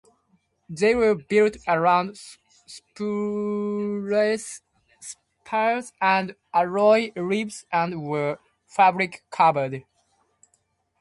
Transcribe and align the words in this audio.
They 0.67 0.95
were 0.95 1.13
built 1.13 1.57
around 1.67 2.17
spruce 2.65 4.61
spars 4.99 5.93
and 6.01 6.33
alloy 6.51 7.11
ribs 7.15 7.65
and 7.71 8.03
were 8.07 8.39
fabric 8.65 9.23
covered. 9.29 9.85